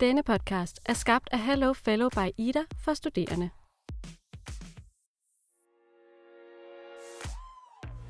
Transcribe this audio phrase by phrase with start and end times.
[0.00, 3.50] Denne podcast er skabt af Hello Fellow by Ida for studerende.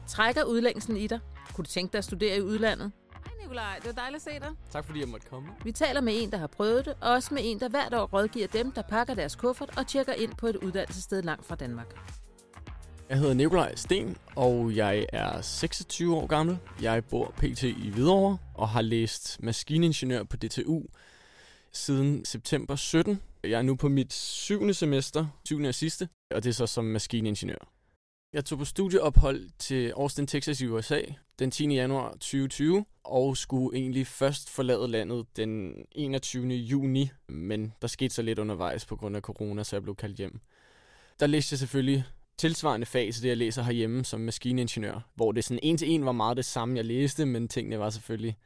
[0.08, 1.20] Trækker udlængsen i dig?
[1.54, 2.92] Kunne du tænke dig at studere i udlandet?
[3.24, 4.50] Hej Nikolaj, det var dejligt at se dig.
[4.70, 5.48] Tak fordi jeg måtte komme.
[5.64, 8.06] Vi taler med en, der har prøvet det, og også med en, der hvert år
[8.06, 11.96] rådgiver dem, der pakker deres kuffert og tjekker ind på et uddannelsessted langt fra Danmark.
[13.08, 16.58] Jeg hedder Nikolaj Sten, og jeg er 26 år gammel.
[16.82, 17.62] Jeg bor pt.
[17.62, 20.82] i Hvidovre og har læst maskiningeniør på DTU
[21.74, 23.22] siden september 17.
[23.44, 26.84] Jeg er nu på mit syvende semester, syvende og sidste, og det er så som
[26.84, 27.70] maskiningeniør.
[28.32, 31.00] Jeg tog på studieophold til Austin, Texas i USA
[31.38, 31.74] den 10.
[31.74, 36.46] januar 2020, og skulle egentlig først forlade landet den 21.
[36.46, 40.16] juni, men der skete så lidt undervejs på grund af corona, så jeg blev kaldt
[40.16, 40.40] hjem.
[41.20, 42.04] Der læste jeg selvfølgelig
[42.38, 46.04] tilsvarende fag til det, jeg læser herhjemme som maskiningeniør, hvor det sådan en til en
[46.04, 48.36] var meget det samme, jeg læste, men tingene var selvfølgelig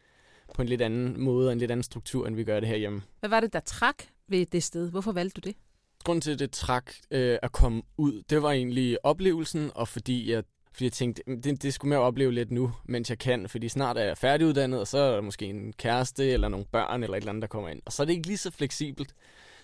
[0.55, 3.03] på en lidt anden måde og en lidt anden struktur, end vi gør det herhjemme.
[3.21, 4.91] Hvad var det, der trak ved det sted?
[4.91, 5.57] Hvorfor valgte du det?
[6.05, 10.33] Grunden til, at det trak øh, at komme ud, det var egentlig oplevelsen, og fordi
[10.33, 13.69] jeg, fordi jeg tænkte, det, det skulle at opleve lidt nu, mens jeg kan, fordi
[13.69, 17.17] snart er jeg færdiguddannet, og så er der måske en kæreste eller nogle børn eller
[17.17, 17.83] et eller andet, der kommer ind.
[17.85, 19.15] Og så er det ikke lige så fleksibelt.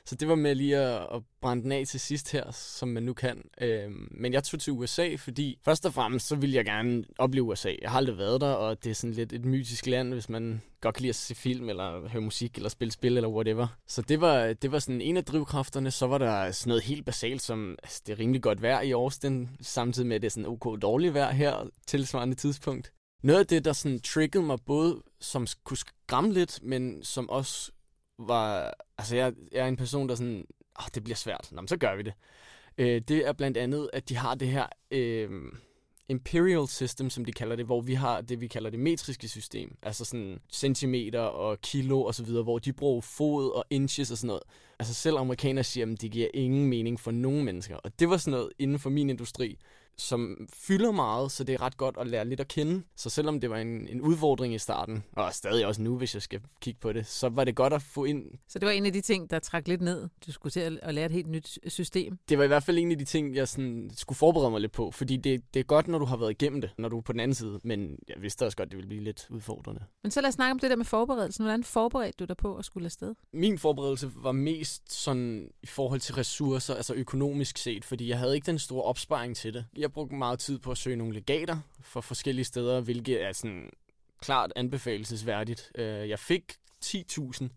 [0.06, 3.02] Så det var med lige at, at brænde den af til sidst her, som man
[3.02, 3.42] nu kan.
[3.60, 7.44] Øh, men jeg tog til USA, fordi først og fremmest, så ville jeg gerne opleve
[7.44, 7.72] USA.
[7.82, 10.62] Jeg har aldrig været der, og det er sådan lidt et mytisk land, hvis man
[10.80, 13.66] godt kan lide at se film, eller høre musik, eller spille spil, eller whatever.
[13.86, 15.90] Så det var, det var sådan en af drivkræfterne.
[15.90, 18.90] Så var der sådan noget helt basalt, som altså, det er rimelig godt vejr i
[18.90, 22.92] Austin, samtidig med, at det er sådan ok dårligt vejr her, tilsvarende tidspunkt.
[23.22, 27.72] Noget af det, der sådan triggede mig både, som kunne skræmme lidt, men som også
[28.18, 28.74] var...
[28.98, 30.44] Altså, jeg, jeg er en person, der sådan...
[30.80, 31.48] Åh, det bliver svært.
[31.52, 32.12] Nå, men så gør vi det.
[32.78, 34.66] Øh, det er blandt andet, at de har det her...
[34.90, 35.30] Øh,
[36.08, 39.76] imperial system, som de kalder det, hvor vi har det, vi kalder det metriske system.
[39.82, 44.18] Altså sådan centimeter og kilo og så videre, hvor de bruger fod og inches og
[44.18, 44.42] sådan noget.
[44.78, 47.76] Altså selv amerikanere siger, at det giver ingen mening for nogen mennesker.
[47.76, 49.58] Og det var sådan noget inden for min industri,
[49.98, 52.82] som fylder meget, så det er ret godt at lære lidt at kende.
[52.96, 56.22] Så selvom det var en, en udfordring i starten, og stadig også nu, hvis jeg
[56.22, 58.24] skal kigge på det, så var det godt at få ind.
[58.48, 60.08] Så det var en af de ting, der trak lidt ned.
[60.26, 62.18] Du skulle til at lære et helt nyt system.
[62.28, 64.72] Det var i hvert fald en af de ting, jeg sådan skulle forberede mig lidt
[64.72, 67.02] på, fordi det, det er godt, når du har været igennem det, når du er
[67.02, 69.84] på den anden side, men jeg vidste også godt, det ville blive lidt udfordrende.
[70.02, 71.44] Men så lad os snakke om det der med forberedelsen.
[71.44, 73.14] Hvordan forberedte du dig på at skulle afsted?
[73.32, 78.34] Min forberedelse var mest sådan i forhold til ressourcer, altså økonomisk set, fordi jeg havde
[78.34, 79.64] ikke den store opsparing til det.
[79.84, 83.70] Jeg brugte meget tid på at søge nogle legater for forskellige steder, hvilket er sådan
[84.20, 85.72] klart anbefalesværdigt.
[85.74, 86.52] Øh, jeg fik
[86.84, 87.48] 10.000,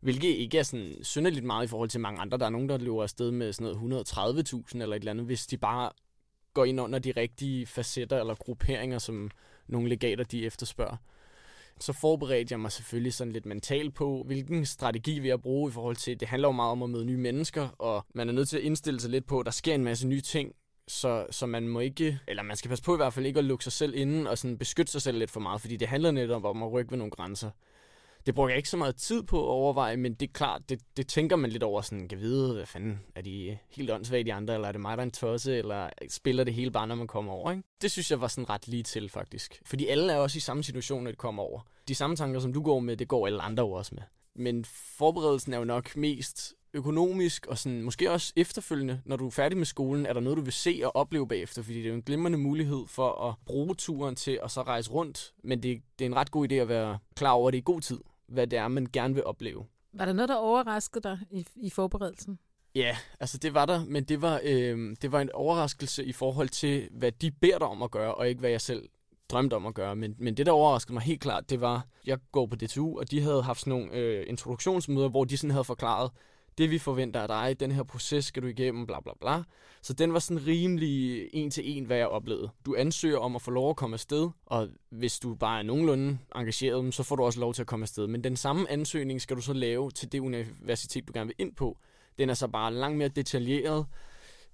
[0.00, 2.38] hvilket ikke er sådan synderligt meget i forhold til mange andre.
[2.38, 5.46] Der er nogen, der løber afsted med sådan noget 130.000 eller et eller andet, hvis
[5.46, 5.90] de bare
[6.54, 9.30] går ind under de rigtige facetter eller grupperinger, som
[9.66, 10.96] nogle legater de efterspørger.
[11.80, 15.72] Så forberedte jeg mig selvfølgelig sådan lidt mentalt på, hvilken strategi vil jeg bruge i
[15.72, 18.48] forhold til, det handler jo meget om at møde nye mennesker, og man er nødt
[18.48, 20.54] til at indstille sig lidt på, at der sker en masse nye ting,
[20.90, 23.44] så, så man må ikke, eller man skal passe på i hvert fald ikke at
[23.44, 26.10] lukke sig selv inden og sådan beskytte sig selv lidt for meget, fordi det handler
[26.10, 27.50] netop om at rykke ved nogle grænser.
[28.26, 30.80] Det bruger jeg ikke så meget tid på at overveje, men det er klart, det,
[30.96, 34.32] det tænker man lidt over, sådan, kan vide, hvad fanden, er de helt åndssvage de
[34.32, 36.94] andre, eller er det mig, der er en tosse, eller spiller det hele bare, når
[36.94, 37.62] man kommer over, ikke?
[37.82, 39.62] Det synes jeg var sådan ret lige til, faktisk.
[39.66, 41.60] Fordi alle er også i samme situation, når de kommer over.
[41.88, 44.02] De samme tanker, som du går med, det går alle andre også med.
[44.34, 44.64] Men
[44.98, 49.58] forberedelsen er jo nok mest økonomisk og sådan, måske også efterfølgende, når du er færdig
[49.58, 51.94] med skolen, er der noget, du vil se og opleve bagefter, fordi det er jo
[51.94, 56.04] en glimrende mulighed for at bruge turen til at så rejse rundt, men det, det
[56.04, 58.58] er en ret god idé at være klar over det i god tid, hvad det
[58.58, 59.64] er, man gerne vil opleve.
[59.92, 62.38] Var der noget, der overraskede dig i, i forberedelsen?
[62.74, 66.48] Ja, altså det var der, men det var, øh, det var en overraskelse i forhold
[66.48, 68.88] til, hvad de beder dig om at gøre, og ikke hvad jeg selv
[69.30, 69.96] drømte om at gøre.
[69.96, 73.10] Men, men det, der overraskede mig helt klart, det var, jeg går på DTU, og
[73.10, 76.10] de havde haft sådan nogle øh, introduktionsmøder, hvor de sådan havde forklaret,
[76.60, 79.42] det vi forventer af dig, den her proces skal du igennem, bla bla bla.
[79.82, 82.50] Så den var sådan rimelig en til en, hvad jeg oplevede.
[82.66, 86.18] Du ansøger om at få lov at komme afsted, og hvis du bare er nogenlunde
[86.34, 88.06] engageret, så får du også lov til at komme afsted.
[88.06, 91.54] Men den samme ansøgning skal du så lave til det universitet, du gerne vil ind
[91.54, 91.78] på.
[92.18, 93.86] Den er så bare langt mere detaljeret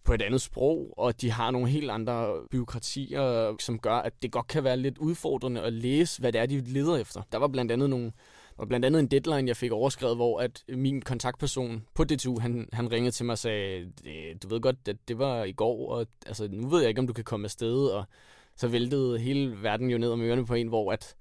[0.04, 4.32] på et andet sprog, og de har nogle helt andre byråkratier, som gør, at det
[4.32, 7.22] godt kan være lidt udfordrende at læse, hvad det er, de leder efter.
[7.32, 8.12] Der var blandt andet nogle
[8.56, 12.68] og blandt andet en deadline, jeg fik overskrevet, hvor at min kontaktperson på DTU, han,
[12.72, 15.92] han ringede til mig og sagde, øh, du ved godt, at det var i går,
[15.92, 17.86] og altså, nu ved jeg ikke, om du kan komme afsted.
[17.86, 18.04] Og
[18.56, 21.16] så væltede hele verden jo ned om ørerne på en, hvor at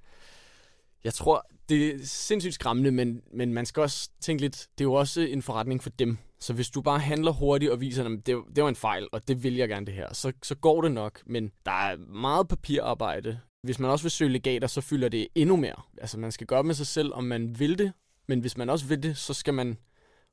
[1.03, 4.87] jeg tror, det er sindssygt skræmmende, men, men man skal også tænke lidt, det er
[4.87, 6.17] jo også en forretning for dem.
[6.39, 9.27] Så hvis du bare handler hurtigt og viser dem, det, det var en fejl, og
[9.27, 11.21] det vil jeg gerne det her, så, så går det nok.
[11.25, 13.39] Men der er meget papirarbejde.
[13.65, 15.81] Hvis man også vil søge legater, så fylder det endnu mere.
[15.97, 17.93] Altså man skal gøre med sig selv, om man vil det,
[18.27, 19.77] Men hvis man også vil det, så skal man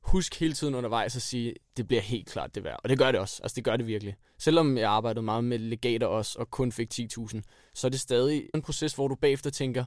[0.01, 2.79] huske hele tiden undervejs at sige, det bliver helt klart det værd.
[2.83, 3.39] Og det gør det også.
[3.43, 4.15] Altså det gør det virkelig.
[4.39, 7.41] Selvom jeg arbejdede meget med legater også, og kun fik 10.000,
[7.73, 9.85] så er det stadig en proces, hvor du bagefter tænker,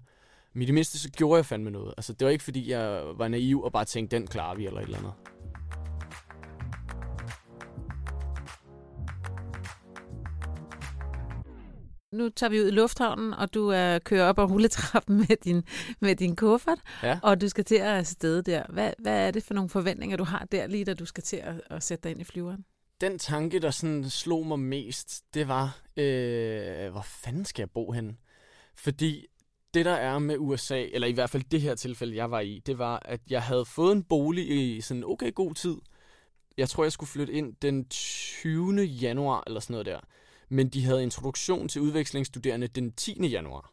[0.52, 1.94] men i det mindste så gjorde jeg fandme noget.
[1.96, 4.80] Altså det var ikke fordi, jeg var naiv og bare tænkte, den klarer vi eller
[4.80, 5.12] et eller andet.
[12.16, 15.64] Nu tager vi ud i lufthavnen, og du uh, kører op ad rulletrappen med din,
[16.00, 17.18] med din kuffert, Ja.
[17.22, 18.62] og du skal til at afsted der.
[18.68, 21.36] Hvad, hvad er det for nogle forventninger, du har der, lige da du skal til
[21.36, 22.64] at, at sætte dig ind i flyveren?
[23.00, 27.92] Den tanke, der sådan slog mig mest, det var, øh, hvor fanden skal jeg bo
[27.92, 28.16] henne?
[28.76, 29.26] Fordi
[29.74, 32.62] det, der er med USA, eller i hvert fald det her tilfælde, jeg var i,
[32.66, 35.76] det var, at jeg havde fået en bolig i sådan okay god tid.
[36.56, 38.82] Jeg tror, jeg skulle flytte ind den 20.
[38.82, 40.00] januar, eller sådan noget der.
[40.48, 43.26] Men de havde introduktion til udvekslingsstuderende den 10.
[43.26, 43.72] januar.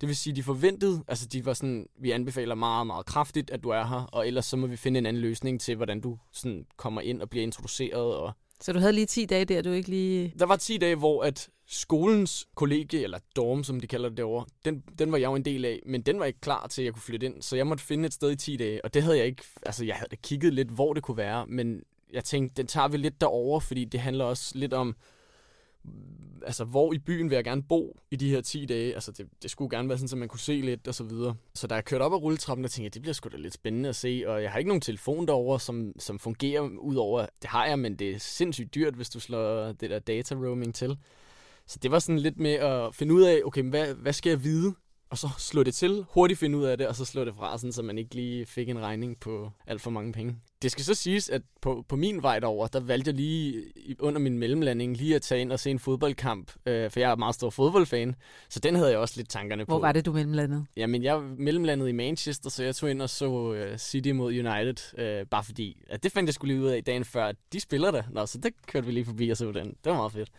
[0.00, 3.62] Det vil sige, de forventede, altså de var sådan, vi anbefaler meget, meget kraftigt, at
[3.62, 6.18] du er her, og ellers så må vi finde en anden løsning til, hvordan du
[6.32, 8.16] sådan kommer ind og bliver introduceret.
[8.16, 10.34] Og Så du havde lige 10 dage der, du ikke lige...
[10.38, 14.46] der var 10 dage, hvor at skolens kollegie, eller dorm, som de kalder det derovre,
[14.64, 16.86] den, den var jeg jo en del af, men den var ikke klar til, at
[16.86, 17.42] jeg kunne flytte ind.
[17.42, 19.44] Så jeg måtte finde et sted i 10 dage, og det havde jeg ikke...
[19.62, 21.82] Altså, jeg havde kigget lidt, hvor det kunne være, men
[22.12, 24.96] jeg tænkte, den tager vi lidt derover, fordi det handler også lidt om,
[26.46, 28.94] altså, hvor i byen vil jeg gerne bo i de her 10 dage.
[28.94, 31.34] Altså, det, det skulle gerne være sådan, så man kunne se lidt og så videre.
[31.54, 33.54] Så da jeg kørte op ad rulletrappen, der tænkte jeg, det bliver sgu da lidt
[33.54, 37.50] spændende at se, og jeg har ikke nogen telefon derovre, som, som fungerer udover, det
[37.50, 40.98] har jeg, men det er sindssygt dyrt, hvis du slår det der data roaming til.
[41.66, 44.30] Så det var sådan lidt med at finde ud af, okay, men hvad, hvad skal
[44.30, 44.74] jeg vide?
[45.10, 47.58] Og så slå det til, hurtigt finde ud af det, og så slå det fra,
[47.58, 50.36] sådan, så man ikke lige fik en regning på alt for mange penge.
[50.62, 53.64] Det skal så siges, at på, på min vej derover, der valgte jeg lige
[53.98, 57.16] under min mellemlanding lige at tage ind og se en fodboldkamp, øh, for jeg er
[57.16, 58.14] meget stor fodboldfan,
[58.48, 59.72] så den havde jeg også lidt tankerne på.
[59.72, 60.66] Hvor var det, du mellemlandede?
[60.76, 64.76] Jamen, jeg mellemlandet i Manchester, så jeg tog ind og så uh, City mod United,
[65.22, 67.60] uh, bare fordi, at det fandt jeg skulle lige ud af dagen før, at de
[67.60, 68.04] spiller det.
[68.10, 69.66] Nå, så der kørte vi lige forbi og så den.
[69.66, 70.30] Det var meget fedt.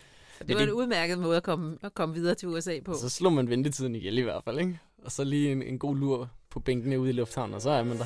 [0.48, 2.94] Det var en udmærket måde at komme, at komme videre til USA på.
[2.94, 4.80] Så slår man ventetiden ihjel i hvert fald, ikke?
[5.06, 7.84] Og så lige en, en god lur på bænkene ude i lufthavnen, og så er
[7.84, 8.06] man der.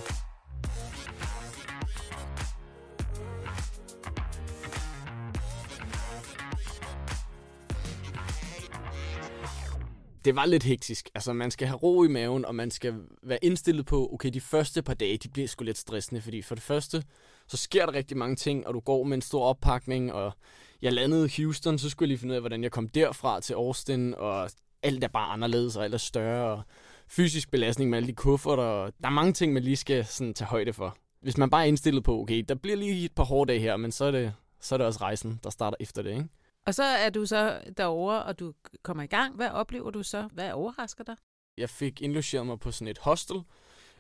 [10.26, 11.10] det var lidt hektisk.
[11.16, 12.94] Altså, man skal have ro i maven, og man skal
[13.24, 16.56] være indstillet på, okay, de første par dage, de bliver sgu lidt stressende, fordi for
[16.56, 17.04] det første,
[17.48, 20.34] så sker der rigtig mange ting, og du går med en stor oppakning, og
[20.86, 23.40] jeg landede i Houston, så skulle jeg lige finde ud af, hvordan jeg kom derfra
[23.40, 24.50] til Austin, og
[24.84, 26.64] alt er bare anderledes, og alt er større, og
[27.08, 30.34] fysisk belastning med alle de kufferter, og der er mange ting, man lige skal sådan,
[30.34, 30.98] tage højde for.
[31.22, 33.78] Hvis man bare er indstillet på, okay, der bliver lige et par hårde dage her,
[33.78, 36.28] men så er det, så er det også rejsen, der starter efter det, ikke?
[36.66, 38.54] Og så er du så derovre, og du
[38.84, 39.36] kommer i gang.
[39.36, 40.28] Hvad oplever du så?
[40.34, 41.16] Hvad overrasker dig?
[41.58, 43.36] Jeg fik indlogeret mig på sådan et hostel,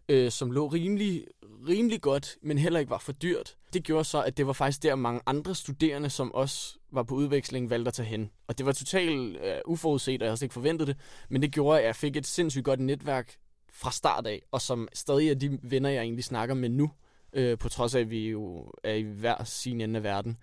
[0.09, 1.25] øh, som lå rimelig,
[1.67, 3.55] rimelig godt, men heller ikke var for dyrt.
[3.73, 7.15] Det gjorde så, at det var faktisk der mange andre studerende, som også var på
[7.15, 8.29] udveksling, valgte at tage hen.
[8.47, 10.97] Og det var totalt øh, uforudset, og jeg havde slet ikke forventet det.
[11.29, 13.35] Men det gjorde, at jeg fik et sindssygt godt netværk
[13.73, 16.91] fra start af, og som stadig er de venner, jeg egentlig snakker med nu,
[17.33, 20.37] øh, på trods af, at vi jo er i hver sin ende af verden.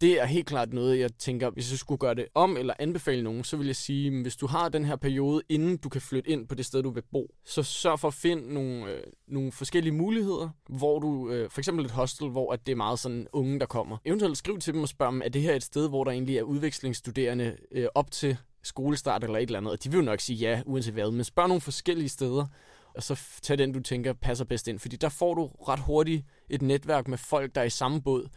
[0.00, 3.22] Det er helt klart noget, jeg tænker, hvis jeg skulle gøre det om eller anbefale
[3.22, 6.00] nogen, så vil jeg sige, at hvis du har den her periode, inden du kan
[6.00, 9.02] flytte ind på det sted, du vil bo, så sørg for at finde nogle, øh,
[9.28, 12.98] nogle forskellige muligheder, hvor du, øh, for eksempel et hostel, hvor at det er meget
[12.98, 13.96] sådan unge, der kommer.
[14.04, 16.38] Eventuelt skriv til dem og spørg dem, er det her et sted, hvor der egentlig
[16.38, 20.20] er udvekslingsstuderende øh, op til skolestart eller et eller andet, og de vil jo nok
[20.20, 22.46] sige ja, uanset hvad, men spørg nogle forskellige steder,
[22.94, 26.24] og så tag den, du tænker passer bedst ind, fordi der får du ret hurtigt
[26.50, 28.28] et netværk med folk, der er i samme båd,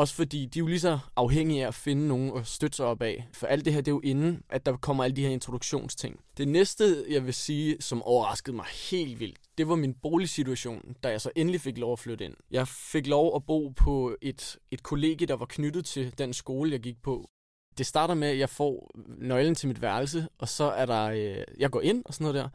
[0.00, 2.86] også fordi de er jo lige så afhængige af at finde nogen at støtte sig
[2.86, 3.28] op af.
[3.32, 6.20] For alt det her, det er jo inden, at der kommer alle de her introduktionsting.
[6.36, 11.08] Det næste, jeg vil sige, som overraskede mig helt vildt, det var min boligsituation, da
[11.08, 12.34] jeg så endelig fik lov at flytte ind.
[12.50, 16.72] Jeg fik lov at bo på et, et kollegie, der var knyttet til den skole,
[16.72, 17.30] jeg gik på.
[17.78, 21.44] Det starter med, at jeg får nøglen til mit værelse, og så er der, øh,
[21.58, 22.48] jeg går ind og sådan noget der,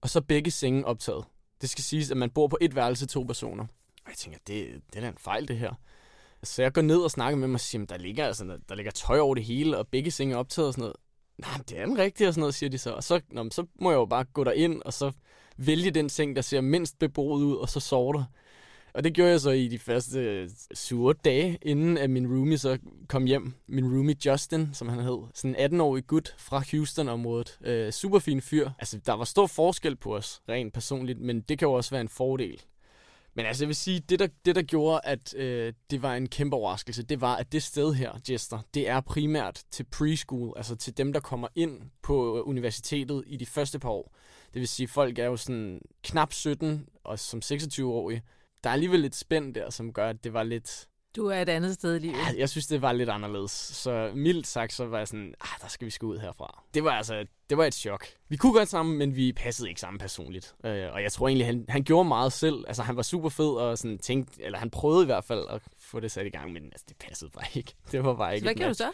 [0.00, 1.24] og så er begge senge optaget.
[1.60, 3.64] Det skal siges, at man bor på et værelse to personer.
[4.04, 5.74] Og jeg tænker, det, det er da en fejl, det her.
[6.42, 8.92] Så jeg går ned og snakker med mig og siger, der ligger, altså, der ligger
[8.92, 10.96] tøj over det hele, og begge senge er optaget og sådan noget.
[11.38, 12.92] Nej, det er den rigtige og sådan noget, siger de så.
[12.92, 15.12] Og så, nå, så må jeg jo bare gå derind og så
[15.56, 18.24] vælge den seng, der ser mindst beboet ud, og så sove der.
[18.94, 22.58] Og det gjorde jeg så i de første øh, 7 dage, inden at min roomie
[22.58, 22.78] så
[23.08, 23.54] kom hjem.
[23.68, 25.18] Min roomie Justin, som han hed.
[25.34, 27.58] Sådan en 18-årig gut fra Houston-området.
[27.64, 28.70] Øh, super fin fyr.
[28.78, 32.00] Altså, der var stor forskel på os, rent personligt, men det kan jo også være
[32.00, 32.62] en fordel.
[33.36, 36.28] Men altså, jeg vil sige, det der, det der gjorde, at øh, det var en
[36.28, 40.76] kæmpe overraskelse, det var, at det sted her, Jester, det er primært til preschool, altså
[40.76, 44.14] til dem, der kommer ind på øh, universitetet i de første par år.
[44.54, 48.22] Det vil sige, folk er jo sådan knap 17, og som 26-årige.
[48.64, 50.88] Der er alligevel lidt spænd der, som gør, at det var lidt...
[51.16, 52.16] Du er et andet sted i livet.
[52.16, 53.50] Ja, jeg synes, det var lidt anderledes.
[53.50, 56.62] Så mildt sagt, så var jeg sådan, ah, der skal vi sgu ud herfra.
[56.74, 58.06] Det var altså, det var et chok.
[58.28, 60.54] Vi kunne godt sammen, men vi passede ikke sammen personligt.
[60.64, 62.64] Øh, og jeg tror egentlig, han, han gjorde meget selv.
[62.66, 65.62] Altså, han var super fed og sådan tænkte, eller han prøvede i hvert fald at
[65.78, 67.74] få det sat i gang, men altså, det passede bare ikke.
[67.92, 68.92] Det var bare ikke Så hvad gjorde du så?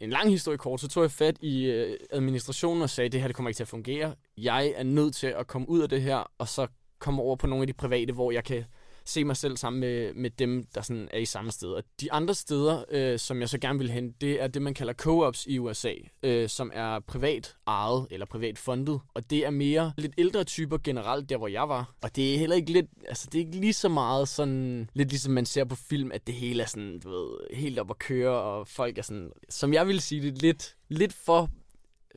[0.00, 3.28] en lang historie kort, så tog jeg fat i øh, administrationen og sagde, det her
[3.28, 4.14] det kommer ikke til at fungere.
[4.36, 6.66] Jeg er nødt til at komme ud af det her, og så
[6.98, 8.64] komme over på nogle af de private, hvor jeg kan
[9.08, 11.68] se mig selv sammen med, med dem, der sådan er i samme sted.
[11.68, 14.74] Og de andre steder, øh, som jeg så gerne vil hen, det er det, man
[14.74, 19.00] kalder co-ops i USA, øh, som er privat ejet eller privat fundet.
[19.14, 21.94] Og det er mere lidt ældre typer generelt, der hvor jeg var.
[22.02, 25.08] Og det er heller ikke lidt, altså det er ikke lige så meget sådan, lidt
[25.08, 27.98] ligesom man ser på film, at det hele er sådan, du ved, helt op at
[27.98, 31.50] køre, og folk er sådan, som jeg vil sige det, lidt, lidt for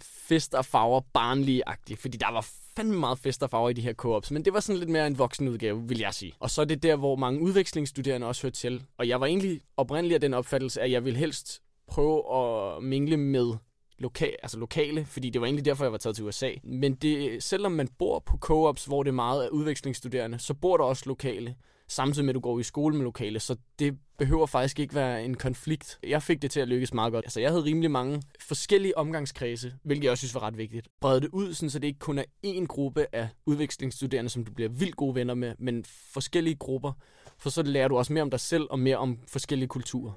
[0.01, 3.93] fest og farver barnlige-agtigt, fordi der var fandme meget fest og farver i de her
[3.93, 6.33] co-ops, men det var sådan lidt mere en voksen udgave, vil jeg sige.
[6.39, 8.83] Og så er det der, hvor mange udvekslingsstuderende også hørte til.
[8.97, 13.17] Og jeg var egentlig oprindelig af den opfattelse, at jeg ville helst prøve at mingle
[13.17, 13.53] med
[13.97, 16.51] lokal, altså lokale, fordi det var egentlig derfor, jeg var taget til USA.
[16.63, 20.77] Men det, selvom man bor på co-ops, hvor det er meget er udvekslingsstuderende, så bor
[20.77, 21.55] der også lokale
[21.91, 25.25] samtidig med, at du går i skole med lokale, så det behøver faktisk ikke være
[25.25, 25.99] en konflikt.
[26.03, 27.25] Jeg fik det til at lykkes meget godt.
[27.25, 30.87] Altså, jeg havde rimelig mange forskellige omgangskredse, hvilket jeg også synes var ret vigtigt.
[31.01, 34.53] Brede det ud, sådan, så det ikke kun er én gruppe af udvekslingsstuderende, som du
[34.53, 36.91] bliver vildt gode venner med, men forskellige grupper,
[37.37, 40.11] for så lærer du også mere om dig selv og mere om forskellige kulturer.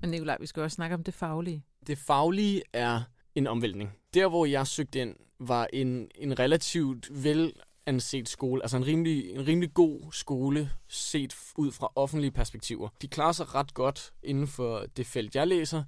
[0.00, 1.64] Men Nikolaj, vi skal også snakke om det faglige.
[1.86, 3.00] Det faglige er
[3.34, 3.90] en omvæltning.
[4.14, 7.52] Der, hvor jeg søgte ind, var en, en relativt vel
[7.86, 12.88] anset skole, altså en rimelig, en rimelig god skole set ud fra offentlige perspektiver.
[13.02, 15.82] De klarer sig ret godt inden for det felt, jeg læser,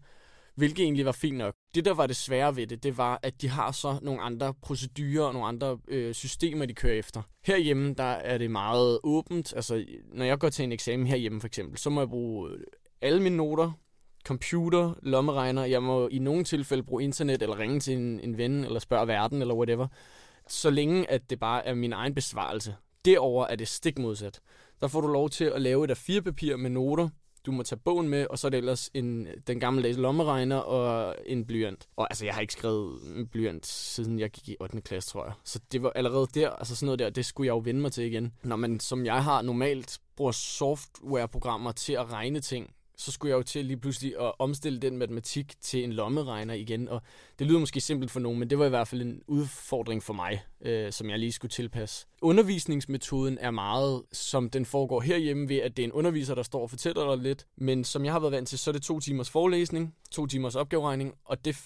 [0.54, 1.54] hvilket egentlig var fint nok.
[1.74, 4.54] Det, der var det svære ved det, det var, at de har så nogle andre
[4.54, 7.22] procedurer og nogle andre øh, systemer, de kører efter.
[7.44, 9.52] Herhjemme, der er det meget åbent.
[9.56, 12.60] Altså, når jeg går til en eksamen herhjemme for eksempel, så må jeg bruge øh,
[13.02, 13.72] alle mine noter
[14.24, 15.64] computer, lommeregner.
[15.64, 19.08] Jeg må i nogle tilfælde bruge internet, eller ringe til en, en ven, eller spørge
[19.08, 19.86] verden, eller whatever.
[20.48, 22.74] Så længe, at det bare er min egen besvarelse.
[23.04, 24.40] Derover er det stik modsat.
[24.80, 27.08] Der får du lov til at lave et af fire papir med noter.
[27.46, 31.16] Du må tage bogen med, og så er det ellers en, den gamle lommeregner og
[31.26, 31.88] en blyant.
[31.96, 34.80] Og altså, jeg har ikke skrevet en blyant, siden jeg gik i 8.
[34.80, 35.32] klasse, tror jeg.
[35.44, 37.92] Så det var allerede der, altså sådan noget der, det skulle jeg jo vende mig
[37.92, 38.32] til igen.
[38.42, 42.70] Når man, som jeg har, normalt bruger softwareprogrammer til at regne ting,
[43.02, 46.88] så skulle jeg jo til lige pludselig at omstille den matematik til en lommeregner igen.
[46.88, 47.02] Og
[47.38, 50.12] det lyder måske simpelt for nogen, men det var i hvert fald en udfordring for
[50.12, 52.06] mig, øh, som jeg lige skulle tilpasse.
[52.22, 56.62] Undervisningsmetoden er meget, som den foregår herhjemme ved, at det er en underviser, der står
[56.62, 57.46] og fortæller dig lidt.
[57.56, 60.56] Men som jeg har været vant til, så er det to timers forelæsning, to timers
[60.56, 61.56] opgaveregning, og det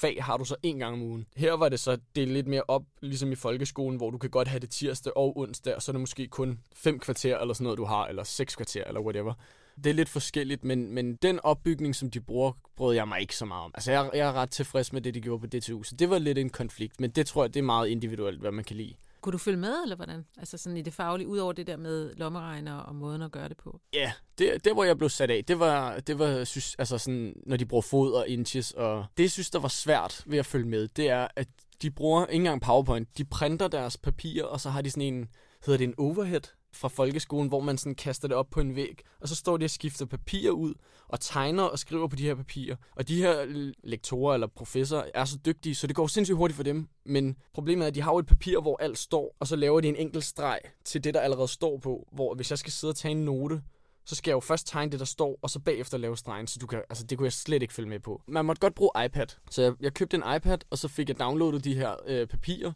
[0.00, 1.26] fag har du så en gang om ugen.
[1.36, 4.48] Her var det så det lidt mere op, ligesom i folkeskolen, hvor du kan godt
[4.48, 7.64] have det tirsdag og onsdag, og så er det måske kun fem kvarter eller sådan
[7.64, 9.34] noget, du har, eller seks kvarter, eller whatever.
[9.76, 13.36] Det er lidt forskelligt, men, men den opbygning, som de bruger, brød jeg mig ikke
[13.36, 13.70] så meget om.
[13.74, 16.18] Altså, jeg, jeg er ret tilfreds med det, de gjorde på DTU, så det var
[16.18, 18.94] lidt en konflikt, men det tror jeg, det er meget individuelt, hvad man kan lide.
[19.20, 20.24] Kunne du følge med, eller hvordan?
[20.38, 23.48] Altså sådan i det faglige, ud over det der med lommeregner og måden at gøre
[23.48, 23.80] det på?
[23.92, 27.34] Ja, det, det hvor jeg blev sat af, det var, det var synes, altså sådan,
[27.46, 30.46] når de bruger fod og inches, og det, jeg synes, der var svært ved at
[30.46, 31.48] følge med, det er, at
[31.82, 33.18] de bruger ikke engang PowerPoint.
[33.18, 35.28] De printer deres papirer, og så har de sådan en,
[35.66, 36.40] hedder det en overhead,
[36.74, 39.64] fra folkeskolen, hvor man sådan kaster det op på en væg, og så står de
[39.64, 40.74] og skifter papir ud,
[41.08, 42.76] og tegner og skriver på de her papirer.
[42.96, 43.46] Og de her
[43.84, 46.88] lektorer eller professorer er så dygtige, så det går sindssygt hurtigt for dem.
[47.04, 49.80] Men problemet er, at de har jo et papir, hvor alt står, og så laver
[49.80, 52.08] de en enkelt streg til det, der allerede står på.
[52.12, 53.62] Hvor hvis jeg skal sidde og tage en note,
[54.06, 56.58] så skal jeg jo først tegne det, der står, og så bagefter lave stregen, så
[56.58, 58.22] du kan, altså, det kunne jeg slet ikke følge med på.
[58.26, 61.18] Man måtte godt bruge iPad, så jeg, jeg købte en iPad, og så fik jeg
[61.18, 62.72] downloadet de her øh, papirer,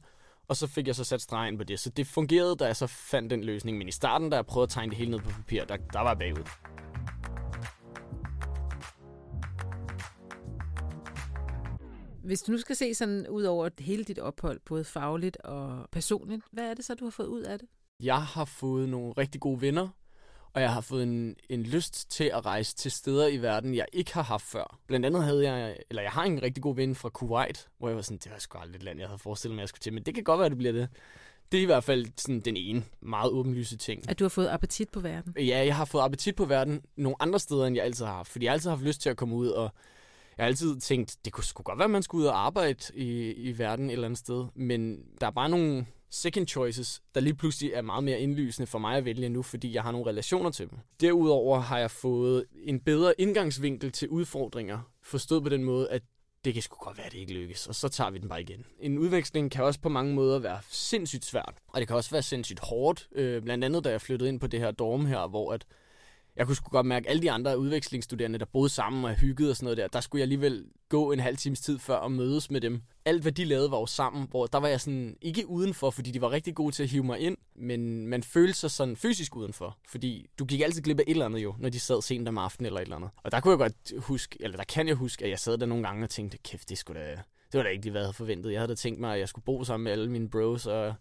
[0.49, 1.81] og så fik jeg så sat stregen på det.
[1.81, 3.79] Så det fungerede, da jeg så fandt den løsning.
[3.79, 6.01] Men i starten, da jeg prøvede at tegne det hele ned på papir, der, der
[6.01, 6.45] var jeg bagud.
[12.25, 16.43] Hvis du nu skal se sådan ud over hele dit ophold, både fagligt og personligt,
[16.53, 17.69] hvad er det så, du har fået ud af det?
[18.03, 19.89] Jeg har fået nogle rigtig gode venner,
[20.53, 23.87] og jeg har fået en, en lyst til at rejse til steder i verden, jeg
[23.93, 24.79] ikke har haft før.
[24.87, 27.97] Blandt andet havde jeg, eller jeg har en rigtig god ven fra Kuwait, hvor jeg
[27.97, 29.81] var sådan, det var sgu aldrig et land, jeg havde forestillet mig, at jeg skulle
[29.81, 30.89] til, men det kan godt være, det bliver det.
[31.53, 34.11] Det er i hvert fald sådan den ene meget åbenlyse ting.
[34.11, 35.35] At du har fået appetit på verden?
[35.37, 38.29] Ja, jeg har fået appetit på verden nogle andre steder, end jeg altid har haft.
[38.29, 39.71] Fordi jeg altid har haft lyst til at komme ud og
[40.39, 42.79] Jeg har altid tænkt, det kunne sgu godt være, at man skulle ud og arbejde
[42.95, 44.47] i, i verden et eller andet sted.
[44.55, 48.79] Men der er bare nogle second choices, der lige pludselig er meget mere indlysende for
[48.79, 50.79] mig at vælge nu, fordi jeg har nogle relationer til dem.
[51.01, 56.03] Derudover har jeg fået en bedre indgangsvinkel til udfordringer, forstået på den måde, at
[56.45, 58.41] det kan sgu godt være, at det ikke lykkes, og så tager vi den bare
[58.41, 58.65] igen.
[58.81, 62.23] En udveksling kan også på mange måder være sindssygt svært, og det kan også være
[62.23, 63.09] sindssygt hårdt.
[63.13, 65.67] Øh, blandt andet, da jeg flyttede ind på det her dorm her, hvor at
[66.39, 69.51] jeg kunne sgu godt mærke, at alle de andre udvekslingsstuderende, der boede sammen og hyggede
[69.51, 72.13] og sådan noget der, der skulle jeg alligevel gå en halv times tid før og
[72.13, 72.83] mødes med dem.
[73.05, 76.11] Alt, hvad de lavede, var jo sammen, hvor der var jeg sådan ikke udenfor, fordi
[76.11, 79.37] de var rigtig gode til at hive mig ind, men man følte sig sådan fysisk
[79.37, 82.29] udenfor, fordi du gik altid glip af et eller andet jo, når de sad sent
[82.29, 83.11] om aftenen eller et eller andet.
[83.23, 85.67] Og der kunne jeg godt huske, eller der kan jeg huske, at jeg sad der
[85.67, 87.11] nogle gange og tænkte, kæft, det skulle da,
[87.53, 88.53] det var da ikke lige, hvad jeg havde forventet.
[88.53, 90.95] Jeg havde da tænkt mig, at jeg skulle bo sammen med alle mine bros og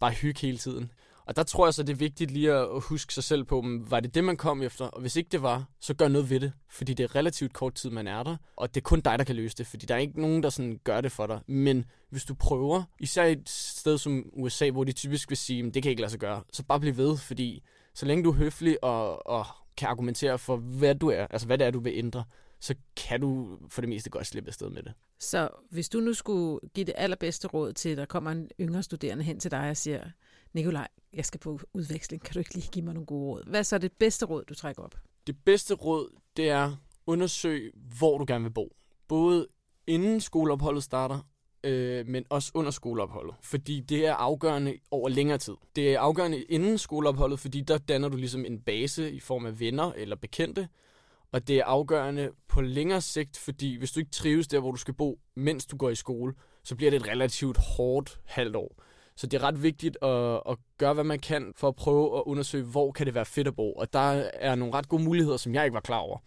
[0.00, 0.92] bare hygge hele tiden.
[1.30, 3.90] Og der tror jeg så, det er vigtigt lige at huske sig selv på, mm,
[3.90, 4.84] var det det, man kom efter?
[4.84, 6.52] Og hvis ikke det var, så gør noget ved det.
[6.68, 8.36] Fordi det er relativt kort tid, man er der.
[8.56, 9.66] Og det er kun dig, der kan løse det.
[9.66, 11.40] Fordi der er ikke nogen, der sådan gør det for dig.
[11.46, 15.82] Men hvis du prøver, især et sted som USA, hvor de typisk vil sige, det
[15.82, 17.16] kan ikke lade sig gøre, så bare bliv ved.
[17.16, 17.62] Fordi
[17.94, 19.46] så længe du er høflig og, og
[19.76, 22.24] kan argumentere for, hvad du er, altså hvad det er, du vil ændre,
[22.60, 24.92] så kan du for det meste godt slippe afsted med det.
[25.18, 28.82] Så hvis du nu skulle give det allerbedste råd til, at der kommer en yngre
[28.82, 30.04] studerende hen til dig og siger,
[30.54, 33.44] Nikolaj, jeg skal på udveksling, kan du ikke lige give mig nogle gode råd?
[33.46, 34.94] Hvad er så det bedste råd, du trækker op?
[35.26, 36.76] Det bedste råd, det er
[37.06, 38.76] undersøg, hvor du gerne vil bo.
[39.08, 39.46] Både
[39.86, 41.20] inden skoleopholdet starter,
[41.64, 43.34] øh, men også under skoleopholdet.
[43.42, 45.54] Fordi det er afgørende over længere tid.
[45.76, 49.60] Det er afgørende inden skoleopholdet, fordi der danner du ligesom en base i form af
[49.60, 50.68] venner eller bekendte.
[51.32, 54.76] Og det er afgørende på længere sigt, fordi hvis du ikke trives der, hvor du
[54.76, 58.82] skal bo, mens du går i skole, så bliver det et relativt hårdt halvt år.
[59.16, 62.22] Så det er ret vigtigt at, at gøre, hvad man kan for at prøve at
[62.26, 63.72] undersøge, hvor kan det være fedt at bo.
[63.72, 66.18] Og der er nogle ret gode muligheder, som jeg ikke var klar over.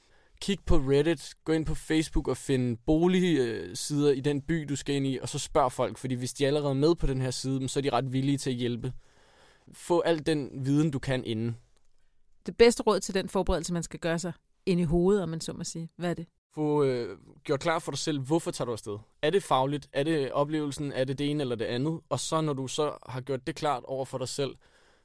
[0.41, 4.95] Kig på Reddit, gå ind på Facebook og find boligsider i den by, du skal
[4.95, 7.31] ind i, og så spørg folk, fordi hvis de er allerede med på den her
[7.31, 8.93] side, så er de ret villige til at hjælpe.
[9.73, 11.57] Få al den viden, du kan inden.
[12.45, 14.33] Det bedste råd til den forberedelse, man skal gøre sig
[14.65, 15.89] ind i hovedet, om man så må sige.
[15.97, 16.27] Hvad er det?
[16.55, 18.97] Få øh, gjort klar for dig selv, hvorfor tager du afsted?
[19.21, 19.89] Er det fagligt?
[19.93, 20.91] Er det oplevelsen?
[20.91, 21.99] Er det det ene eller det andet?
[22.09, 24.55] Og så når du så har gjort det klart over for dig selv,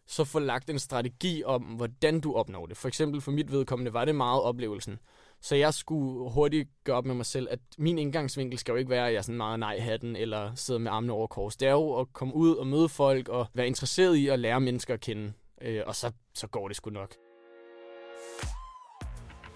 [0.07, 2.77] så få lagt en strategi om, hvordan du opnår det.
[2.77, 4.99] For eksempel for mit vedkommende var det meget oplevelsen.
[5.40, 8.90] Så jeg skulle hurtigt gøre op med mig selv, at min indgangsvinkel skal jo ikke
[8.90, 11.57] være, at jeg er sådan meget nej-hatten eller sidder med armene over kors.
[11.57, 14.61] Det er jo at komme ud og møde folk og være interesseret i at lære
[14.61, 15.33] mennesker at kende.
[15.62, 17.14] Øh, og så, så går det sgu nok.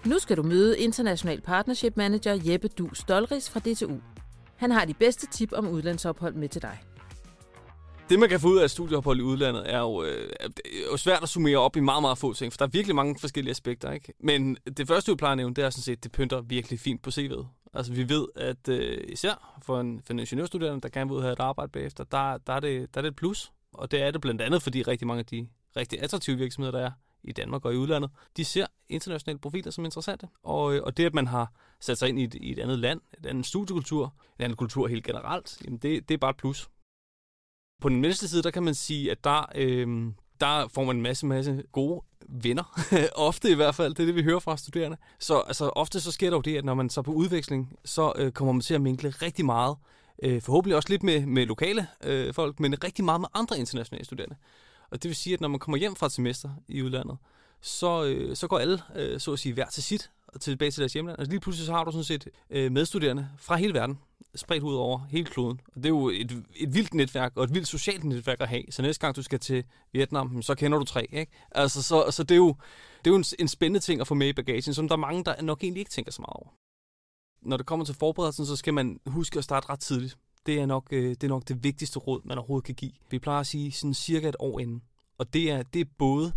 [0.05, 3.97] Nu skal du møde International Partnership Manager Jeppe Du Stolris fra DTU.
[4.55, 6.79] Han har de bedste tip om udlandsophold med til dig.
[8.09, 10.47] Det, man kan få ud af et studieophold i udlandet, er jo, øh, er
[10.91, 13.15] jo svært at summere op i meget, meget få ting, for der er virkelig mange
[13.19, 13.91] forskellige aspekter.
[13.91, 14.13] Ikke?
[14.19, 17.01] Men det første, du plejer at nævne, det er sådan set, det pynter virkelig fint
[17.01, 17.45] på CV'et.
[17.73, 21.21] Altså, vi ved, at øh, især for en, for en ingeniørstuderende, der gerne vil ud
[21.21, 23.51] have et arbejde bagefter, der, der, er det, der er det et plus.
[23.73, 26.85] Og det er det blandt andet, fordi rigtig mange af de rigtig attraktive virksomheder, der
[26.85, 26.91] er
[27.23, 30.27] i Danmark og i udlandet, de ser internationale profiler som interessante.
[30.43, 32.79] Og, øh, og det, at man har sat sig ind i et, i et andet
[32.79, 36.37] land, en anden studiekultur, en anden kultur helt generelt, jamen det, det er bare et
[36.37, 36.69] plus.
[37.81, 41.01] På den næste side, der kan man sige, at der, øh, der får man en
[41.01, 42.79] masse, masse gode venner.
[43.15, 44.97] ofte i hvert fald, det er det, vi hører fra studerende.
[45.19, 48.13] Så altså, ofte så sker der jo det, at når man så på udveksling, så
[48.15, 49.77] øh, kommer man til at minkle rigtig meget.
[50.23, 54.05] Øh, forhåbentlig også lidt med, med lokale øh, folk, men rigtig meget med andre internationale
[54.05, 54.35] studerende.
[54.93, 57.17] Og det vil sige, at når man kommer hjem fra et semester i udlandet,
[57.61, 60.79] så, øh, så går alle, øh, så at sige, hver til sit og tilbage til
[60.79, 61.17] deres hjemland.
[61.17, 63.99] Og altså lige pludselig så har du sådan set øh, medstuderende fra hele verden,
[64.35, 65.61] spredt ud over hele kloden.
[65.67, 68.63] Og det er jo et, et vildt netværk, og et vildt socialt netværk at have.
[68.69, 71.31] Så næste gang du skal til Vietnam, så kender du tre, ikke?
[71.51, 72.55] Altså, så, så det er jo,
[73.05, 74.99] det er jo en, en spændende ting at få med i bagagen, som der er
[74.99, 76.49] mange, der nok egentlig ikke tænker så meget over.
[77.41, 80.17] Når det kommer til forberedelsen, så skal man huske at starte ret tidligt.
[80.45, 82.91] Det er nok, øh, det, er nok det vigtigste råd, man overhovedet kan give.
[83.09, 84.83] Vi plejer at sige sådan cirka et år inden.
[85.17, 86.33] Og det er, det er både,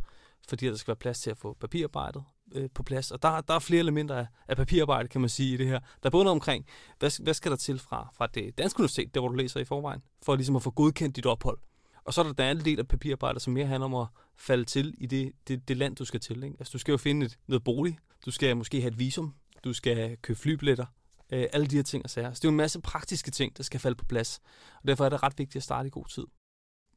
[0.49, 3.11] fordi der skal være plads til at få papirarbejdet øh, på plads.
[3.11, 5.79] Og der, der er flere elementer af, af papirarbejde, kan man sige, i det her.
[5.79, 6.67] Der er både noget omkring,
[6.99, 9.65] hvad, hvad skal der til fra, fra det danske universitet, der hvor du læser i
[9.65, 11.59] forvejen, for ligesom at få godkendt dit ophold.
[12.05, 14.65] Og så er der den anden del af papirarbejdet, som mere handler om at falde
[14.65, 16.45] til i det, det, det land, du skal til.
[16.45, 16.57] Ikke?
[16.59, 19.73] Altså, du skal jo finde et, noget bolig, du skal måske have et visum, du
[19.73, 20.87] skal købe flybilletter,
[21.33, 22.33] øh, alle de her ting og sager.
[22.33, 24.41] Så det er jo en masse praktiske ting, der skal falde på plads.
[24.83, 26.25] Og derfor er det ret vigtigt at starte i god tid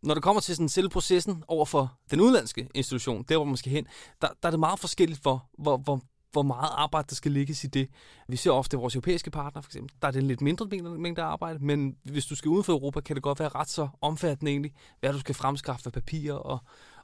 [0.03, 3.57] når det kommer til sådan selve processen over for den udlandske institution, der hvor man
[3.57, 3.87] skal hen,
[4.21, 7.63] der, der er det meget forskelligt for, hvor, hvor, hvor meget arbejde, der skal ligges
[7.63, 7.89] i det.
[8.27, 10.65] Vi ser ofte vores europæiske partner, for eksempel, der er det en lidt mindre
[10.97, 13.69] mængde af arbejde, men hvis du skal uden for Europa, kan det godt være ret
[13.69, 16.59] så omfattende egentlig, hvad du skal fremskaffe af papirer og,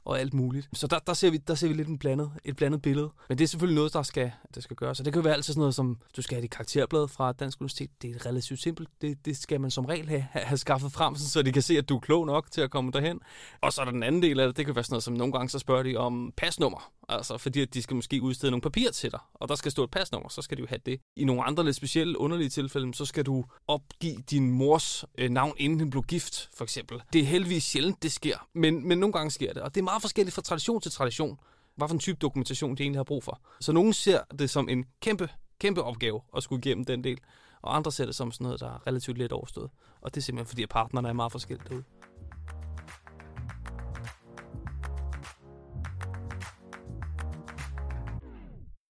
[0.06, 0.68] og alt muligt.
[0.72, 3.10] Så der, der, ser vi, der ser vi lidt en blandet, et blandet billede.
[3.28, 4.98] Men det er selvfølgelig noget, der skal, der skal gøres.
[4.98, 7.60] Så det kan være altid sådan noget som, du skal have dit karakterblad fra Dansk
[7.60, 7.90] Universitet.
[8.02, 8.88] Det er relativt simpelt.
[9.00, 11.88] Det, det skal man som regel have, have skaffet frem, så de kan se, at
[11.88, 13.20] du er klog nok til at komme derhen.
[13.60, 15.14] Og så er der den anden del af det, det kan være sådan noget som
[15.14, 16.92] nogle gange, så spørger de om pasnummer.
[17.08, 19.84] Altså fordi at de skal måske udstede nogle papirer til dig, og der skal stå
[19.84, 21.00] et pasnummer, så skal de jo have det.
[21.16, 25.54] I nogle andre lidt specielle, underlige tilfælde, så skal du opgive din mors øh, navn,
[25.56, 27.02] inden hun blev gift, for eksempel.
[27.12, 29.62] Det er heldigvis sjældent, det sker, men, men nogle gange sker det.
[29.62, 31.38] Og det er meget forskelligt fra tradition til tradition,
[31.76, 33.40] hvad for en type dokumentation de egentlig har brug for.
[33.60, 35.28] Så nogen ser det som en kæmpe,
[35.58, 37.18] kæmpe opgave at skulle igennem den del,
[37.62, 39.70] og andre ser det som sådan noget, der er relativt let overstået.
[40.00, 41.84] Og det er simpelthen fordi, at partnerne er meget forskellige derude.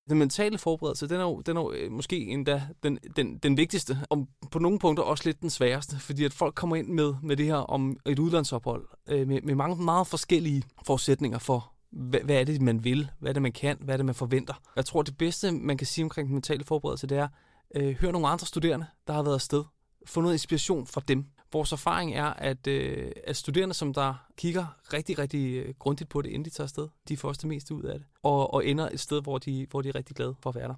[0.09, 3.57] Den mentale forberedelse, den er jo, den er jo øh, måske endda den, den, den
[3.57, 7.14] vigtigste, og på nogle punkter også lidt den sværeste, fordi at folk kommer ind med,
[7.23, 12.21] med det her om et udlandsophold, øh, med, med mange meget forskellige forudsætninger for, hvad,
[12.21, 14.55] hvad er det, man vil, hvad er det, man kan, hvad er det, man forventer.
[14.77, 17.29] Jeg tror, det bedste, man kan sige omkring den mentale forberedelse, det er,
[17.75, 19.64] øh, hør nogle andre studerende, der har været afsted.
[20.07, 21.25] Få noget inspiration fra dem.
[21.53, 26.23] Vores erfaring er, at, øh, at studerende, som der kigger rigtig, rigtig øh, grundigt på
[26.23, 28.67] det, inden de tager afsted, de får også det meste ud af det, og, og
[28.67, 30.75] ender et sted, hvor de, hvor de er rigtig glade for at være der.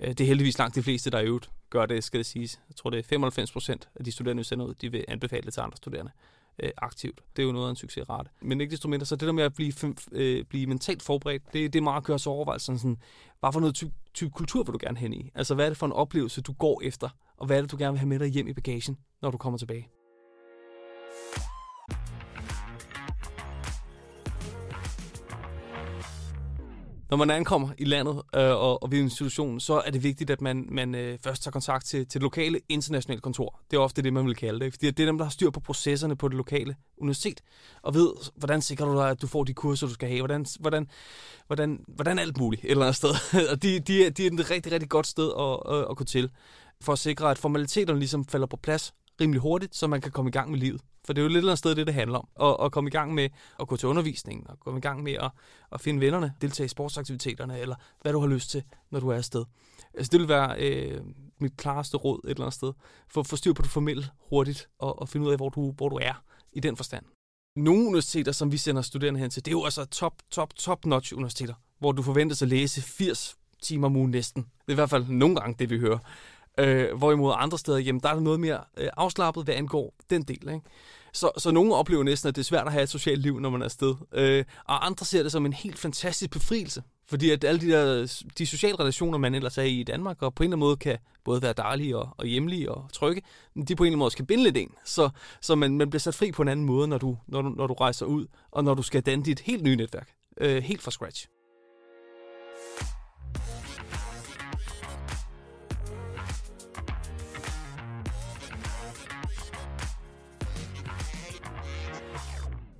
[0.00, 2.60] Øh, det er heldigvis langt de fleste, der i øvet gør det, skal det siges.
[2.68, 5.42] Jeg tror, det er 95 procent af de studerende, vi sender ud, de vil anbefale
[5.42, 6.10] det til andre studerende
[6.58, 7.20] øh, aktivt.
[7.36, 8.30] Det er jo noget af en succesrate.
[8.40, 9.72] Men ikke desto mindre, så det der med at blive,
[10.12, 12.96] øh, blive mentalt forberedt, det, det er meget at gøre sig overvejelser sådan, sådan,
[13.40, 15.30] hvad for noget type, type kultur vil du gerne hen i?
[15.34, 17.08] Altså, hvad er det for en oplevelse, du går efter?
[17.36, 19.38] Og hvad er det, du gerne vil have med dig hjem i bagagen, når du
[19.38, 19.88] kommer tilbage?
[27.12, 30.40] Når man ankommer i landet øh, og, og ved institutionen, så er det vigtigt, at
[30.40, 33.60] man, man øh, først tager kontakt til, til det lokale internationale kontor.
[33.70, 34.72] Det er ofte det, man vil kalde det.
[34.72, 37.40] Fordi det er dem, der har styr på processerne på det lokale universitet,
[37.82, 40.46] og ved, hvordan sikrer du dig, at du får de kurser, du skal have, hvordan,
[40.60, 40.86] hvordan,
[41.46, 43.10] hvordan, hvordan alt muligt et eller andet sted.
[43.52, 46.30] og de, de, de er et rigtig, rigtig godt sted at, at, at gå til,
[46.80, 50.28] for at sikre, at formaliteterne ligesom falder på plads rimelig hurtigt, så man kan komme
[50.28, 50.80] i gang med livet.
[51.04, 52.28] For det er jo lidt eller andet sted, det det handler om.
[52.40, 53.28] At, at komme i gang med
[53.60, 55.30] at gå til undervisning, og komme i gang med at,
[55.72, 59.16] at finde vennerne, deltage i sportsaktiviteterne, eller hvad du har lyst til, når du er
[59.16, 59.44] afsted.
[59.94, 61.00] Altså det vil være øh,
[61.40, 62.72] mit klareste råd et eller andet sted.
[63.08, 65.70] For at få styr på det formelle hurtigt, og, og finde ud af, hvor du,
[65.70, 66.22] hvor du er
[66.52, 67.04] i den forstand.
[67.56, 70.86] Nogle universiteter, som vi sender studerende hen til, det er jo altså top, top, top
[70.86, 74.42] notch universiteter, hvor du forventes at læse 80 timer om ugen næsten.
[74.42, 75.98] Det er i hvert fald nogle gange det, vi hører.
[76.58, 80.22] Øh, hvorimod andre steder, jamen, der er det noget mere øh, afslappet, hvad angår den
[80.22, 80.48] del.
[80.48, 80.60] Ikke?
[81.12, 83.50] Så, så nogle oplever næsten, at det er svært at have et socialt liv, når
[83.50, 83.94] man er afsted.
[84.12, 86.82] Øh, og andre ser det som en helt fantastisk befrielse.
[87.06, 90.34] Fordi at alle de der de sociale relationer, man ellers er i i Danmark, og
[90.34, 93.22] på en eller anden måde kan både være dejlige og, og hjemlige og trygge, de
[93.54, 94.70] på en eller anden måde skal binde lidt en.
[94.84, 95.10] Så,
[95.40, 97.66] så man, man bliver sat fri på en anden måde, når du, når, du, når
[97.66, 100.08] du rejser ud, og når du skal danne dit helt nye netværk.
[100.40, 101.26] Øh, helt fra scratch.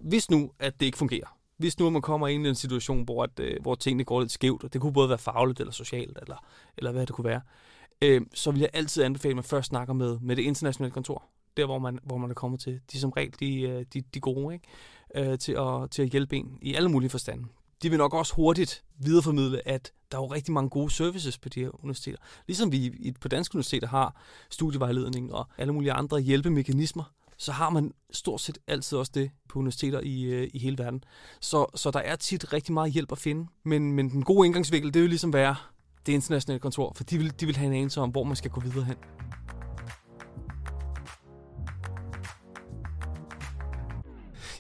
[0.02, 3.22] Hvis nu, at det ikke fungerer, hvis nu man kommer ind i en situation, hvor,
[3.22, 6.18] at, øh, hvor tingene går lidt skævt, og det kunne både være fagligt eller socialt,
[6.22, 6.36] eller,
[6.76, 7.40] eller hvad det kunne være,
[8.02, 11.24] øh, så vil jeg altid anbefale, at man først snakker med, med det internationale kontor.
[11.56, 12.72] Der, hvor man, hvor man er kommet til.
[12.72, 15.30] De er som regel de, øh, de, de gode ikke?
[15.30, 17.44] Øh, til, at, til at hjælpe en i alle mulige forstande.
[17.82, 21.48] De vil nok også hurtigt videreformidle, at der er jo rigtig mange gode services på
[21.48, 22.18] de her universiteter.
[22.46, 24.16] Ligesom vi på danske universiteter har
[24.50, 27.04] studievejledning og alle mulige andre hjælpemekanismer,
[27.42, 31.05] så har man stort set altid også det på universiteter i, øh, i hele verden.
[31.40, 33.46] Så, så der er tit rigtig meget hjælp at finde.
[33.64, 35.57] Men, men den gode indgangsvinkel, det vil ligesom være
[36.07, 38.50] det internationale kontor, for de vil, de vil have en anelse om, hvor man skal
[38.50, 38.96] gå videre hen.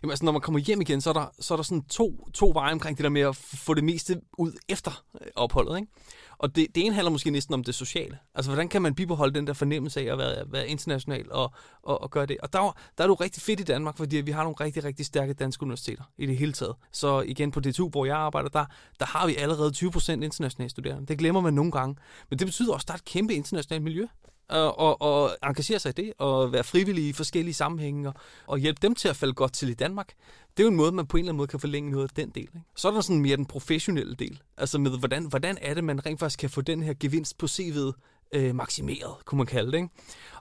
[0.02, 2.28] Jamen altså, når man kommer hjem igen, så er der, så er der sådan to,
[2.34, 5.76] to veje omkring det der med at få det meste ud efter øh, opholdet.
[5.76, 5.92] Ikke?
[6.38, 8.18] Og det, det ene handler måske næsten om det sociale.
[8.34, 12.02] Altså, hvordan kan man bibeholde den der fornemmelse af at være, være international og, og,
[12.02, 12.36] og gøre det?
[12.42, 15.06] Og der, der er du rigtig fedt i Danmark, fordi vi har nogle rigtig, rigtig
[15.06, 16.74] stærke danske universiteter i det hele taget.
[16.92, 18.64] Så igen på DTU, hvor jeg arbejder, der,
[19.00, 21.06] der har vi allerede 20% internationale studerende.
[21.06, 21.96] Det glemmer man nogle gange.
[22.30, 24.06] Men det betyder også, at der er et kæmpe internationalt miljø
[24.48, 28.14] og, og, og engagere sig i det, og være frivillig i forskellige sammenhænge, og,
[28.46, 30.12] og hjælpe dem til at falde godt til i Danmark.
[30.56, 32.10] Det er jo en måde, man på en eller anden måde kan forlænge noget af
[32.16, 32.42] den del.
[32.42, 32.62] Ikke?
[32.76, 34.40] Så er der sådan mere den professionelle del.
[34.56, 37.46] Altså med, hvordan, hvordan er det, man rent faktisk kan få den her gevinst på
[37.46, 37.92] CV'et
[38.32, 39.78] øh, maksimeret, kunne man kalde det.
[39.78, 39.88] Ikke?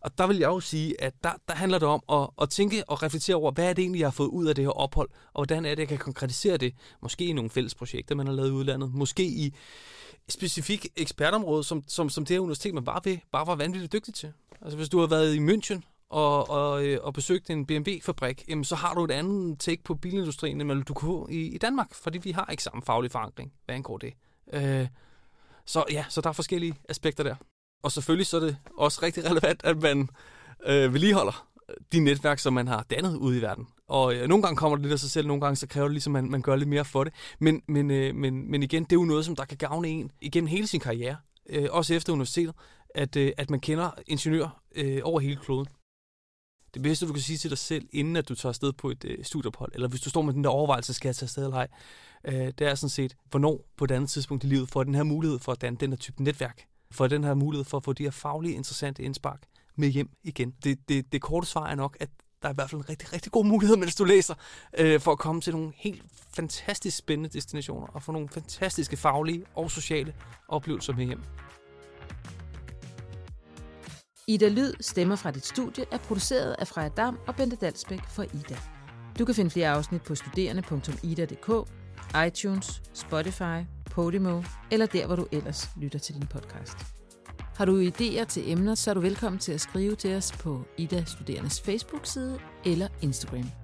[0.01, 2.89] Og der vil jeg jo sige, at der, der handler det om at, at tænke
[2.89, 5.09] og reflektere over, hvad er det egentlig, jeg har fået ud af det her ophold,
[5.33, 8.33] og hvordan er det, jeg kan konkretisere det, måske i nogle fælles projekter, man har
[8.33, 9.55] lavet i udlandet, måske i
[10.31, 14.13] specifik ekspertområde, som, som, som det her universitet man bare, ved, bare var vanvittigt dygtig
[14.13, 14.33] til.
[14.61, 18.63] Altså hvis du har været i München og, og, øh, og besøgt en BMW-fabrik, jamen,
[18.63, 22.17] så har du et andet take på bilindustrien, end du kunne i, i Danmark, fordi
[22.17, 24.13] vi har ikke samme faglig forankring, hvad angår det.
[24.53, 24.87] Øh,
[25.65, 27.35] så ja, så der er forskellige aspekter der.
[27.83, 30.09] Og selvfølgelig så er det også rigtig relevant, at man
[30.65, 31.47] øh, vedligeholder
[31.91, 33.67] de netværk, som man har dannet ude i verden.
[33.91, 35.93] Og øh, nogle gange kommer det lidt af sig selv, nogle gange så kræver det
[35.93, 37.13] ligesom, at man, man gør lidt mere for det.
[37.39, 40.11] Men, men, øh, men, men igen, det er jo noget, som der kan gavne en
[40.21, 41.15] igennem hele sin karriere,
[41.49, 42.55] øh, også efter universitetet,
[42.95, 45.67] at, øh, at man kender ingeniører øh, over hele kloden.
[46.73, 49.05] Det bedste, du kan sige til dig selv, inden at du tager afsted på et
[49.05, 51.57] øh, studieophold, eller hvis du står med den der overvejelse, skal jeg tage afsted eller
[51.57, 51.67] ej,
[52.25, 55.03] øh, det er sådan set, hvornår på et andet tidspunkt i livet får den her
[55.03, 57.93] mulighed for at danne den her type netværk, for den her mulighed for at få
[57.93, 59.43] de her faglige, interessante indspark
[59.75, 60.53] med hjem igen.
[60.63, 62.09] Det, det, det korte svar er nok, at
[62.41, 64.33] der er i hvert fald en rigtig, rigtig god mulighed, mens du læser,
[64.77, 69.45] øh, for at komme til nogle helt fantastisk spændende destinationer og få nogle fantastiske faglige
[69.55, 70.13] og sociale
[70.47, 71.21] oplevelser med hjem.
[74.27, 78.23] Ida Lyd, stemmer fra dit studie, er produceret af Freja Dam og Bente Dalsbæk for
[78.23, 78.57] Ida.
[79.19, 81.69] Du kan finde flere afsnit på studerende.ida.dk,
[82.27, 87.00] iTunes, Spotify, Podimo eller der, hvor du ellers lytter til din podcast.
[87.61, 90.65] Har du idéer til emner, så er du velkommen til at skrive til os på
[90.77, 93.60] Ida Studerendes Facebook-side eller Instagram.